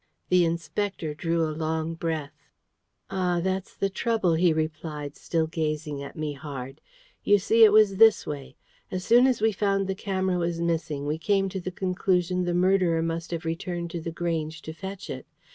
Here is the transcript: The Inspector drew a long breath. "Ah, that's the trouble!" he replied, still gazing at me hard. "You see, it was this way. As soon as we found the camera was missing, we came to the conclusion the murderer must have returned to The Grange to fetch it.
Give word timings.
The 0.29 0.45
Inspector 0.45 1.13
drew 1.13 1.45
a 1.47 1.53
long 1.53 1.93
breath. 1.93 2.33
"Ah, 3.11 3.39
that's 3.39 3.75
the 3.75 3.87
trouble!" 3.91 4.33
he 4.33 4.51
replied, 4.51 5.15
still 5.15 5.45
gazing 5.45 6.01
at 6.01 6.15
me 6.15 6.33
hard. 6.33 6.81
"You 7.23 7.37
see, 7.37 7.63
it 7.63 7.71
was 7.71 7.97
this 7.97 8.25
way. 8.25 8.55
As 8.89 9.03
soon 9.05 9.27
as 9.27 9.41
we 9.41 9.51
found 9.51 9.85
the 9.85 9.93
camera 9.93 10.39
was 10.39 10.59
missing, 10.59 11.05
we 11.05 11.19
came 11.19 11.49
to 11.49 11.59
the 11.61 11.69
conclusion 11.69 12.45
the 12.45 12.55
murderer 12.55 13.03
must 13.03 13.29
have 13.29 13.45
returned 13.45 13.91
to 13.91 14.01
The 14.01 14.09
Grange 14.09 14.63
to 14.63 14.73
fetch 14.73 15.07
it. 15.07 15.27